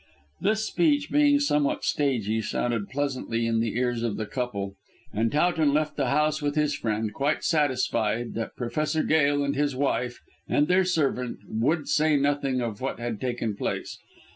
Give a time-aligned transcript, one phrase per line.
[0.39, 4.73] This speech, being somewhat stagey, sounded pleasantly in the ears of the couple,
[5.13, 9.75] and Towton left the house with his friend, quite satisfied that Professor Gail and his
[9.75, 10.19] wife
[10.49, 13.99] and their servant would say nothing of what had taken place.